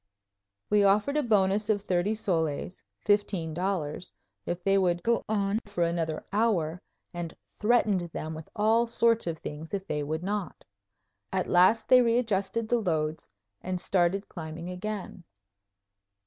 [0.71, 4.11] We offered a bonus of thirty soles fifteen dollars
[4.47, 6.81] if they would go on for another hour,
[7.13, 10.65] and threatened them with all sorts of things if they would not.
[11.31, 13.29] At last they readjusted the loads
[13.61, 15.23] and started climbing again.